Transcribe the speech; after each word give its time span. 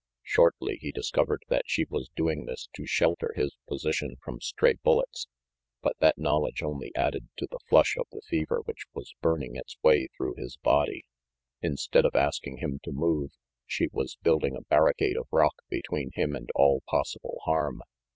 Shortly 0.23 0.77
he 0.81 0.91
discovered 0.91 1.43
that 1.49 1.65
she 1.67 1.85
was 1.87 2.09
doing 2.15 2.45
this 2.47 2.67
to 2.73 2.87
shelter 2.87 3.33
his 3.35 3.55
position 3.67 4.15
from 4.19 4.41
stray 4.41 4.73
bullets; 4.81 5.27
but 5.83 5.95
that 5.99 6.17
knowledge 6.17 6.63
only 6.63 6.91
added 6.95 7.29
to 7.37 7.45
the 7.51 7.59
flush 7.69 7.95
of 7.97 8.07
the 8.09 8.23
fever 8.27 8.61
which 8.65 8.87
was 8.95 9.13
burning 9.21 9.55
its 9.55 9.77
way 9.83 10.07
through 10.17 10.33
his 10.39 10.57
body. 10.57 11.05
Instead 11.61 12.05
of 12.05 12.15
asking 12.15 12.57
him 12.57 12.79
to 12.81 12.91
move, 12.91 13.33
she 13.67 13.89
was 13.91 14.17
building 14.23 14.55
a 14.55 14.63
barricade 14.63 15.17
of 15.17 15.27
rock 15.31 15.57
between 15.69 16.09
him 16.15 16.35
and 16.35 16.49
all 16.55 16.81
possible 16.89 17.37
harm. 17.45 17.83